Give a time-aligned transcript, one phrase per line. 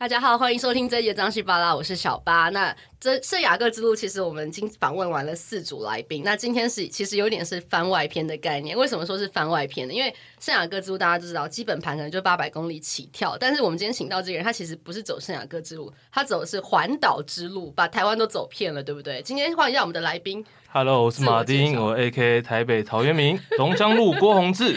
[0.00, 2.50] 大家好，欢迎收听这一集的张西巴拉，我是小巴。
[2.50, 6.22] 那这圣雅各之路，其实我们已经访问完了四组来宾。
[6.24, 8.76] 那今天是其实有点是番外篇的概念。
[8.76, 9.94] 为什么说是番外篇呢？
[9.94, 13.36] 因为圣雅各之路大家都知道，基本盘可能就八百公里起跳。
[13.38, 19.22] 但是我们今天请到这个人，他其实不是走圣雅各之路，他走的是环岛之路，把台湾都走遍了，对不对？
[19.22, 20.44] 今天欢迎一下我们的来宾。
[20.70, 24.76] Hello，我是马丁，我 AK 台北陶渊明，龙江路郭宏志。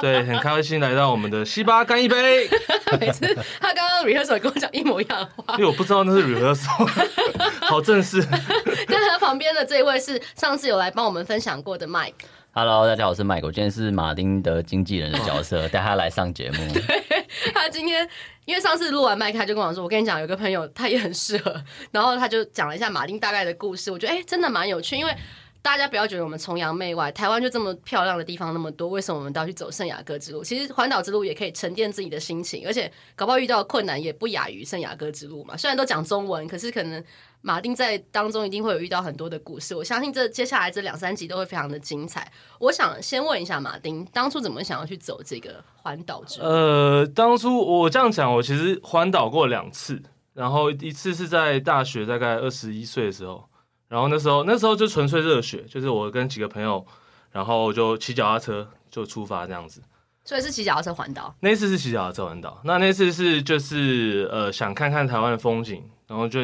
[0.00, 2.48] 对，很开心来到我们的西巴干一杯。
[3.00, 3.26] 每次
[3.58, 6.88] 他刚刚 rehearsal 跟我讲一模一样的话，因为我不知道那是 rehearsal，
[7.72, 8.18] 好正式。
[8.88, 12.12] 那他旁边的这一位是上次有来帮我们分享过的 Mike。
[12.50, 16.58] Hello，大家好，我是 Mike，我今天是马丁的经纪人的角色， 带他来上节目。
[16.74, 18.06] 对，他今天
[18.44, 25.16] 因为上次录完麦，他就跟我说：“我跟你讲，有个朋友他也很适合。”然后他就讲了一下马丁大概的故事，我觉得哎、欸，真的蛮有趣，因为。
[25.62, 30.42] 大家不要觉得我们崇洋媚外，台湾就这么漂亮的地方那么多，为什么我们都要去走圣雅各之路？
[30.42, 35.56] 其实环岛之路也可以沉淀自己的心情，而且搞不好遇到困难也不亚于圣雅各之路嘛。
[35.56, 37.02] 虽然都讲中文，可是可能
[37.42, 39.72] 马丁在当中一定会有遇到很多的故事。
[39.72, 42.30] 我相信这接下来这两三集都会非常的精彩。
[42.58, 46.46] 我想先问一下马丁，当初怎么想要去走这个环岛之路？
[46.46, 50.02] 呃，当初我这样讲，我其实环岛过两次，
[50.34, 53.48] 然后一次是在大学大概二十一岁的时候。
[53.92, 56.82] 然后那时候，那时候就纯粹热血，就是我跟几个朋友，
[57.30, 59.82] 然后就骑脚踏车就出发这样子。
[60.24, 61.34] 所以是骑脚踏车环岛？
[61.40, 62.58] 那次是骑脚踏车环岛。
[62.64, 66.40] 那那次是就是呃想看看台湾的风景，然后就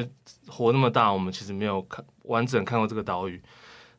[0.47, 3.43] 活那么大，我们其实没有看完整看过这个岛屿。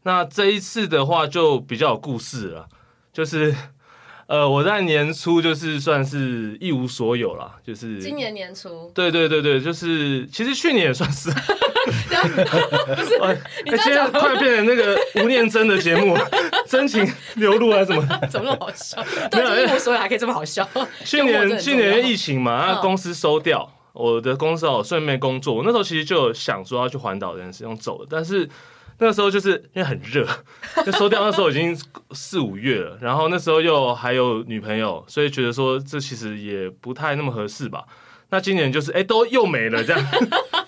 [0.03, 2.69] 那这一次的话就比较有故事了，
[3.11, 3.55] 就是。
[4.27, 11.31] 呃，我在年初就是算是一无所有了，就是今年年初，对对对对，就是其实去年也算是，
[12.95, 13.37] 不是，哎，
[13.77, 16.17] 现在快变成那个吴念真的节目，
[16.67, 18.07] 真情流露还是怎么？
[18.29, 19.03] 怎么那么好笑？
[19.31, 20.67] 没有一无所有还可以这么好笑？
[21.03, 28.49] 去年去年疫情嘛，那公司收掉，我的公司哦顺便工作，我那时候其实就有想说要去环岛这件事用走的，但是。
[29.01, 30.27] 那时候就是因为很热，
[30.85, 31.23] 就收掉。
[31.23, 31.73] 那时候已经
[32.11, 37.85] 四五月了，然后那时候又还有女朋友，所以觉得说这其实也不太那么合适吧。
[38.29, 40.05] 那今年就是哎、欸，都又没了这样，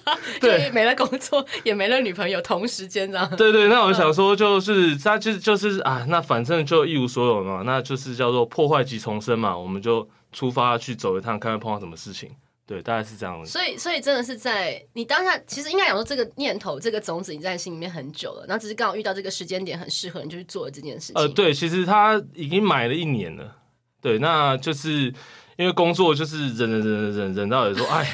[0.41, 3.29] 对，没了工作，也没了女朋友，同时间这样。
[3.31, 12.29] 对，对对，那我想说就是他就就是啊，那反正就一无所有嘛，那就是叫做破坏即重生嘛，我们就出发去走一趟，看看碰到什么事情。
[12.67, 13.45] 对，大概是这样的。
[13.45, 21.15] 所以，所以真的是在你当下，其实应该讲说，这个念头、这个种子，你在心里面很久了，然后只是刚好遇到这个时间点很适合，你就去做了这件事情。
[21.15, 23.57] 呃，对，其实他已经买了一年了。
[23.99, 25.13] 对，那就是
[25.57, 28.07] 因为工作就是忍忍忍忍忍忍到有时候，哎，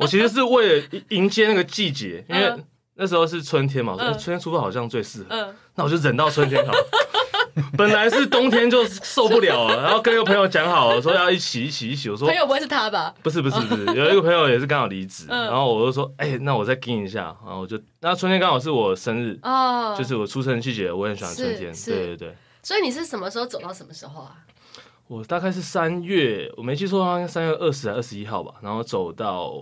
[0.00, 2.54] 我其实是为了迎接那个季节，因为
[2.94, 5.26] 那时候是春天嘛，春天出发好像最适合。
[5.30, 6.72] 嗯，那我就忍到春天好。
[7.76, 12.08] 本来是冬天就受不了了，然后跟一个朋友讲好了，说要一起一起一起。
[12.08, 13.12] 我说朋友不会是他吧？
[13.22, 22.34] 不是不是不是，有一个朋友也是刚好离职，然后我就说，哎、欸，那我再跟一下，然后我就那春天刚好是我生日哦，就是我出生季节，我很喜欢春天，对对对。
[22.62, 24.36] 所以你是什么时候走到什么时候啊？
[25.08, 29.52] 我大概是三月，我没记错的话，应该三月二十还二十一号吧，然后走到。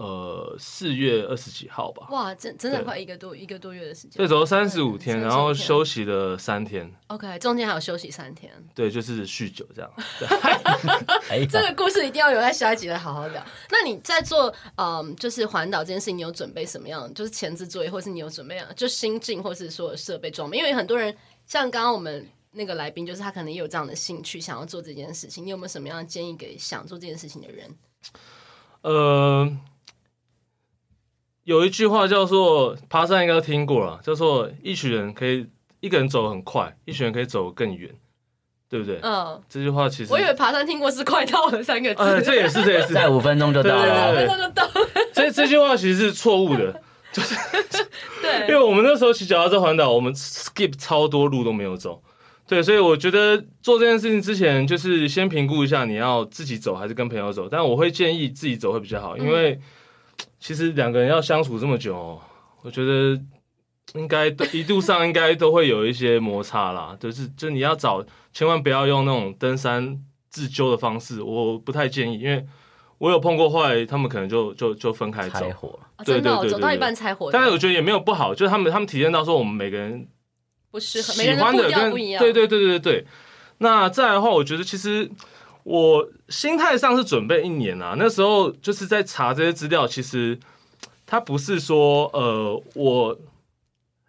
[0.00, 2.06] 呃，四月二十几号吧。
[2.10, 4.12] 哇，真真的快一个多一个多月的时间。
[4.16, 6.88] 对，走了三十五天，然后休息了三天。
[7.08, 8.52] OK，中间还有休息三天。
[8.76, 9.90] 对，就是酗酒这样。
[11.28, 13.44] 对这个故事一定要留在下一集来好好聊。
[13.70, 17.12] 那你在做嗯，就是环岛这件事情，你有准备什么样？
[17.12, 18.70] 就是前置作业，或是你有准备啊？
[18.76, 20.58] 就心境，或是说设备装备？
[20.58, 21.12] 因为很多人
[21.44, 25.44] 像刚刚我们那个来宾，就是他可能也有这样的兴趣，想要做这件事情。
[25.44, 27.76] 你有没有什么样的建议给想做这件事情的人？
[28.82, 29.58] 呃。
[31.48, 35.46] 有一句话叫做“爬山”，应该都听过了，叫做“一群人可以
[35.80, 37.90] 一个人走很快，一群人可以走更远”，
[38.68, 39.00] 对不对？
[39.02, 44.72] 嗯，这句话其实我以为爬山听过是“快到了”三个字， 呃，这也是，这也是，在五分钟就到了，五分钟就到了。
[45.14, 46.82] 这这句话其实是错误的，
[47.12, 47.34] 就是
[48.20, 52.02] 对， 因为我们那时候骑脚踏车环岛，我们 skip 超多路都没有走，
[52.46, 59.58] 对，所以我觉得做这件事情之前，就是先评估一下你要自己走还是跟朋友走，但我会建议自己走会比较好，因为。
[60.40, 62.20] 其实两个人要相处这么久，
[62.62, 63.20] 我觉得
[63.94, 66.96] 应该一路上应该都会有一些摩擦啦。
[67.00, 70.00] 就是，就你要找，千万不要用那种登山
[70.30, 72.46] 自救的方式，我不太建议，因为
[72.98, 75.40] 我有碰过，后来他们可能就就就分开走。
[75.40, 75.78] 拆伙。
[76.04, 77.30] 对对对对，走到一半拆火。
[77.32, 80.06] 但是我觉得也没有不好，就是他们他们体验到说我们每个人
[80.70, 83.06] 不适合，喜欢的跟对对对对对对。
[83.58, 85.10] 那再来的话，我觉得其实。
[85.68, 89.86] 我心态上是准备一年啊，那时候就是在查这些资料。
[89.86, 90.38] 其实
[91.04, 93.18] 它不是说呃，我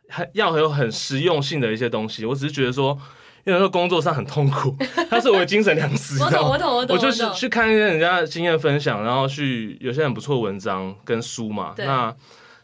[0.07, 2.23] 还要有很实用性的一些东西。
[2.23, 2.97] 我只是觉得说，
[3.45, 4.73] 因为那时候工作上很痛苦，
[5.11, 6.23] 他是我的精神粮食。
[6.23, 6.95] 我懂，我懂，我懂。
[6.95, 11.75] 我就是去看一些人家的经验分享，然后去有些很不错的文章跟书嘛。
[11.77, 12.15] 那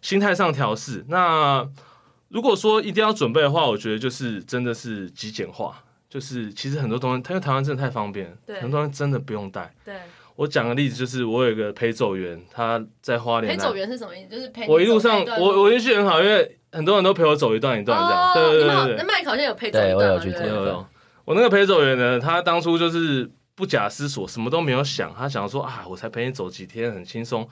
[0.01, 1.03] 心态上调试。
[1.09, 1.68] 那
[2.30, 5.83] 如果说一定要准备的话，我觉得就是真的是极简化，
[6.16, 9.70] 就是其实很多东西，因为台湾真的太方便，很多东西真的不用带。
[9.84, 9.94] 对。
[10.38, 13.52] 我讲个例子，就是我有一个陪走员，他在花莲。
[13.52, 14.34] 陪走员是什么意思？
[14.34, 18.34] 就是陪我一路上，我我运气很好，因为很多人都陪我走一段一段这样。
[18.34, 18.96] 对对对对。
[18.98, 19.90] 那麦克好像有陪走一段。
[19.92, 20.42] 对，我有去做。
[20.42, 20.86] 有有。
[21.26, 27.46] 我那个陪走员呢，他当初就是不假思索，什么都没有想，他想说啊，我才陪你走几天，很轻松。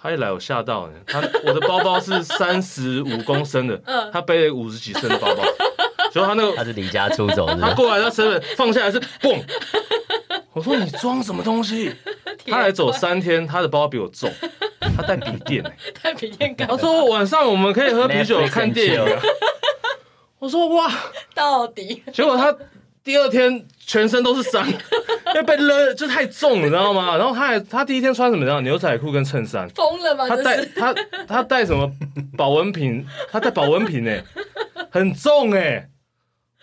[0.00, 0.92] 他一来，我吓到了。
[1.06, 3.76] 他我的包包是三十五公升的，
[4.12, 5.42] 他背了五十几升的包包，
[6.14, 9.42] 结果他那个他是离家出走，他过来他身份放下来是 嘣。
[10.52, 11.92] 我说你装什么东西？
[12.46, 14.30] 他来走三天，他的包比我重，
[14.96, 15.60] 他带笔电，
[16.00, 16.76] 带笔电干嘛？
[16.76, 19.04] 他说晚上我们可以喝啤酒看电影。
[20.38, 20.88] 我说哇，
[21.34, 22.00] 到底？
[22.12, 22.56] 结果他
[23.02, 27.16] 第二天全身都是伤，因为被勒就太重，你知道吗？
[27.16, 28.60] 然后他还他第一天穿什么？
[28.60, 29.68] 牛仔裤跟衬衫。
[29.70, 30.28] 疯了吗？
[30.28, 30.94] 他带他
[31.26, 31.90] 他带什么
[32.36, 33.04] 保温瓶？
[33.32, 34.22] 他带保温瓶哎，
[34.92, 35.88] 很重哎，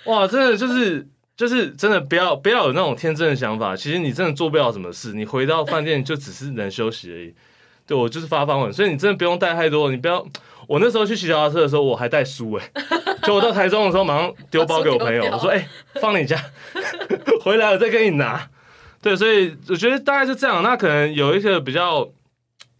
[0.05, 1.07] 哇，真的就是。
[1.37, 7.33] 就是真的不要不要有那种天真的想法，其实你真的做不了什么事，你回到饭店就只是能休息而已。
[7.87, 10.23] 对，我就是发发问，所以你真的不用带太多，你不要。
[10.67, 12.71] 我那时候去骑脚踏车的时候，我还带书哎，
[13.23, 15.67] 就我到台中的时候马上丢包给我朋友， 我说哎、欸，
[15.99, 16.37] 放你家，
[17.41, 18.47] 回来我再给你拿。
[19.01, 20.61] 对，所以我觉得大概是这样。
[20.61, 22.07] 那可能有一些比较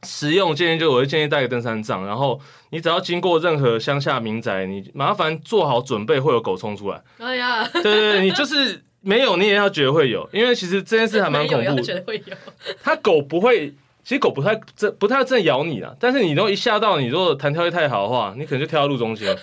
[0.03, 2.39] 实用建议，就我会建议带个登山杖，然后。
[2.73, 7.03] 你只要经过任何乡下民宅，你麻烦做好准备，会有狗冲出来。
[7.19, 11.81] 哎呀，对对对，你就是没有，你也要觉得会有，因为其实这件事还蛮恐怖。
[11.81, 12.33] 觉得会有，
[12.81, 13.67] 它狗不会，
[14.05, 15.93] 其实狗不太真不太真咬你啊。
[15.99, 19.37] 但是你如果一吓到，你如果弹跳力太好的话，你可能就跳到路中间，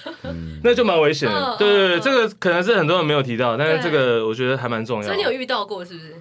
[0.65, 1.57] 那就蛮危险的。
[1.59, 5.07] 对对对，这个可能是很多人没有提到，但是这个我觉得还蛮重要。
[5.07, 6.17] 所以你有遇到过是不是？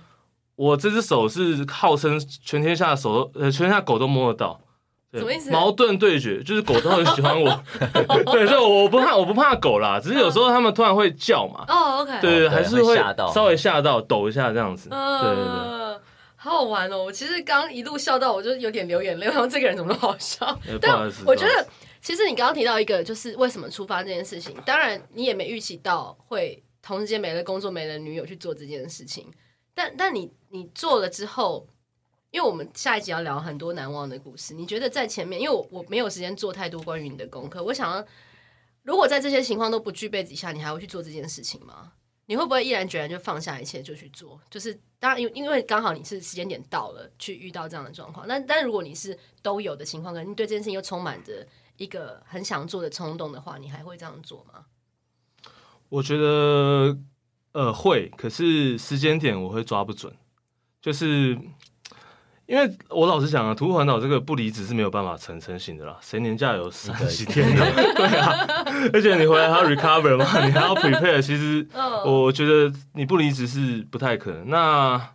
[0.58, 4.60] 我这只手是号称全天下手呃，全天下狗都摸得到。
[5.14, 5.50] 什么意思？
[5.50, 7.64] 矛盾对决就是狗都很喜欢我，
[8.32, 11.64] 对，所以我不怕，我不怕狗啦，只是有时候他们突然会叫嘛。
[11.70, 12.96] 哦，OK，对对，还是会
[13.34, 14.90] 稍微吓到，抖一下这样子。
[14.90, 16.00] 对对对，
[16.36, 17.06] 好好玩哦！
[17.06, 19.28] 我其实刚一路笑到，我就有点流眼泪。
[19.28, 20.60] 然后这个人怎么那么好笑？
[20.82, 21.68] 但我觉得，
[22.02, 24.56] 其实你刚刚提到一个，就是为什么出发这件事情。
[24.66, 29.26] 当然，你也没预期到会同时间没了工作、没了女友去做这件事情。
[29.78, 31.68] 但但你你做了之后。
[32.30, 38.06] 因为我们下一集要聊很多难忘的故事，你觉得在前面，因为我我没有时间做太多关于你的功课，我想要，
[38.84, 41.94] 如果在这些情况都不具备底下，你还会去做这件事情吗？
[42.26, 44.40] 你会不会毅然决然就放下一切就去做？
[44.50, 51.48] 就是当然，因因为刚好你是时间点到了去遇到这样的状况，但但如果你是都有的情况，可能你对这件事情又充满着
[51.78, 54.66] 一个很想做的冲动的话，你还会这样做吗？
[55.88, 56.96] 我觉得
[57.58, 60.14] 呃会，可是时间点我会抓不准，
[60.82, 61.38] 就是。
[62.50, 65.98] 因为我老实讲啊，徒步环岛这个不离职是没有办法成成型的啦。
[66.00, 67.66] 谁年假有三十几天的？
[67.94, 68.48] 对啊，
[68.94, 71.22] 而且你回来还要 recover 嘛，你还要 prepare。
[71.22, 71.68] 其实
[72.08, 74.50] 我觉得你不离职是不太可能。
[74.50, 75.14] 那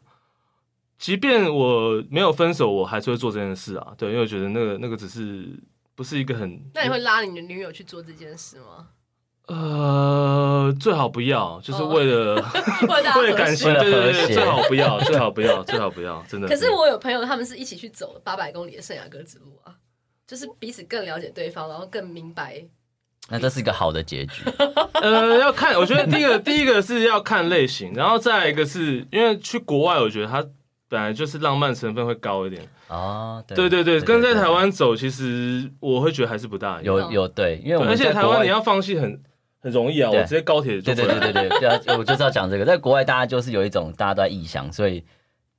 [0.98, 3.94] 即便我没有分手，我还是会做这件事啊。
[3.96, 5.58] 对，因为我觉得那个那个只是
[5.94, 6.62] 不是一个很……
[6.74, 8.88] 那你会拉你的女友去做这件事吗？
[9.52, 13.18] 呃，最好不要，就是为了、 oh.
[13.18, 16.48] 为了感情，对对对，最好不要，最好不要，最好不要，真的。
[16.48, 19.74] 可是我有朋友，他们是一起去走八百公里的圣雅各之路啊，
[20.26, 22.64] 就是彼此更了解对方，然后更明白。
[23.28, 24.42] 那这是一个好的结局。
[25.02, 30.42] 呃，要看，我觉得第一个第一个是要看类型，然后再来一个是因为去国外，我觉得它
[30.88, 32.66] 本来就是浪漫成分会高一点。
[32.88, 36.96] 哦，对对对，跟在台湾走，其实我会觉得还是不大一样。
[36.96, 39.22] 有有对，因为我们而且台湾你要放弃很。
[39.62, 40.92] 很容易啊，我直接高铁就。
[40.94, 45.04] 对对对对对，对啊，我就是要讲这个，在国外大家就是有一种大家都在异乡，所以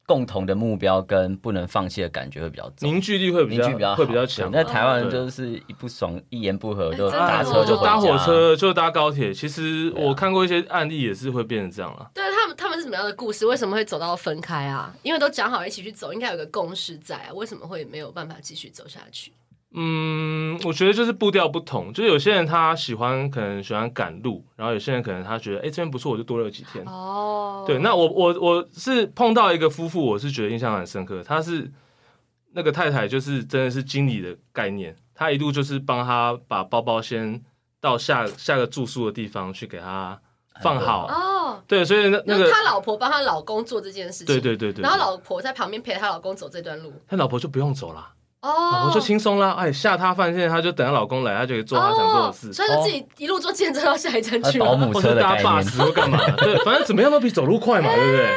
[0.06, 4.52] 共同的目标跟不能放弃的感觉会比较重，凝聚力会比较，凝聚比较会比较强。
[4.52, 9.34] 在台湾就是一不爽，一言不合就搭车就搭火车就搭高铁。
[9.34, 12.12] 其实我看过一些案例也是会变成这样了。
[12.14, 13.46] 对他们，他们是什么样的故事？
[13.46, 14.94] 为什么会走到分开啊？
[15.02, 17.30] 因为都讲好一起去走，应该有个共识在啊。
[17.34, 19.32] 为什么会没有办法继续走下去？
[19.76, 26.86] 嗯，我觉得就是步调不同，就是有些人他喜欢，可能喜欢赶路，然后有些人可能他觉得，哎、欸，这边不错，我就多留几天。
[26.86, 31.24] 哦，对，那我我我是碰到一个夫妇，我是觉得印象很深刻。
[31.24, 31.72] 他是
[32.52, 37.42] 那个太太，就是真的是经理的概念，他一路就是帮他把包包先
[37.82, 40.22] 到下下个住宿的地方去给他
[40.62, 41.08] 放好。
[41.08, 48.08] 哦，对，所以那那个他老婆帮他老公做这件事情，对对对对，然后老婆在旁边陪他老公走这段路，他老婆就不用走了。
[48.44, 49.56] 哦，我就轻松啦。
[49.58, 56.20] 哎，下他饭店，他就等她老公来，他就可以做他想做的事，所以就自己一路坐计程车到下一站去了，保姆车的概念，或者搭 bus 或干嘛？
[56.38, 58.28] 对，反正怎么样都比走路快嘛，对不对？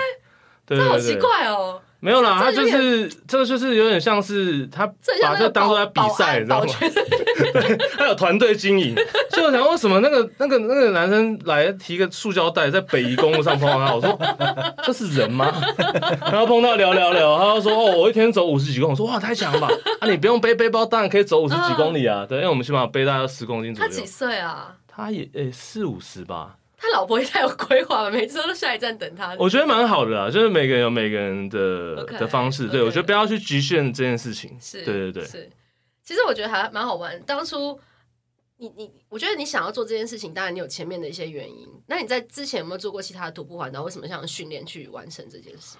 [0.66, 1.80] 对，这好奇怪哦。
[1.98, 4.86] 没有啦，他就是这个，就是有点像是他
[5.22, 6.72] 把这当做在比赛，你知道吗？
[6.80, 8.94] 对，他有团队经营。
[9.30, 13.94] 所以我想，为什么那个那个那个男生来提个塑胶袋在北宜公路上碰到他？
[13.94, 14.18] 我说
[14.84, 15.52] 这是人吗？
[16.20, 18.92] 然后碰到聊聊聊，他就说哦，我一天走五十几公里。
[18.92, 19.68] 我说哇，太强了吧！
[20.00, 22.24] 啊，你不用背背包，当然可以走五十几公里啊。
[22.28, 23.90] 对，因为我们起码背大概十公斤左右。
[23.90, 24.74] 他几岁啊？
[24.86, 26.56] 他也诶四五十吧。
[26.76, 29.34] 他老婆也太有规划了，每次都下一站等他。
[29.38, 32.68] 我觉得蛮好的啦，就是每个人有每个人的 okay, 的方式。
[32.68, 32.84] 对 okay.
[32.84, 34.56] 我觉得不要去局限这件事情。
[34.60, 35.24] 是，对对对。
[35.24, 35.50] 是，
[36.02, 37.20] 其实我觉得还蛮好玩。
[37.22, 37.80] 当初
[38.58, 41.66] 你你，我觉得你想要做这件事情，当然你有前面的一些原因。
[41.86, 43.82] 那你在之前有没有做过其他的徒步环岛？
[43.82, 45.76] 为什么想要训练去完成这件事？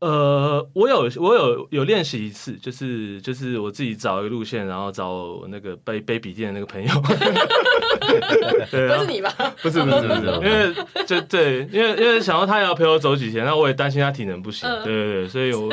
[0.00, 6.88] 呃，我有我有有练习一次，就是就是我自己找一个路线，然后找那个背背笔电的那个朋友，
[8.70, 9.30] 对啊、 不是你吧？
[9.60, 10.74] 不是不是不是， 因为
[11.06, 15.70] 就对，因为因为想到他也要陪我走几天，那我也担心他体能不行，呃、对对对，所以我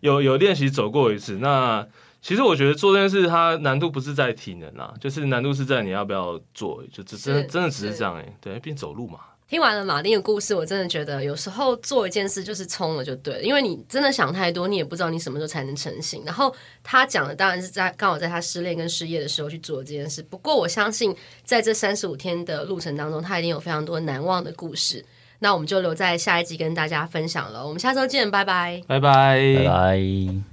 [0.00, 1.38] 有有练习走过一次。
[1.38, 1.86] 那
[2.20, 9.18] 其实我觉得做这件事，它难度不是在体能啊，就是难度是在你要不要做，就真的真的只是这样哎、欸，对，并走路嘛。
[9.52, 16.22] 听完了马丁的故事，我真的觉得有时候做一件事就是冲了就对了，因为你真的想太多，你也不知道你什么时候才能成型。
[16.24, 16.50] 然后
[16.82, 20.22] 他讲的当然是在刚好在他失恋跟失业的时候去做这件事。
[20.22, 25.04] 不过我相信在这三十五天的路程当中，他一定有非常多难忘的故事。
[25.40, 27.62] 那我们就留在下一集跟大家分享了。
[27.62, 30.51] 我们下周见，拜拜，拜拜，拜拜。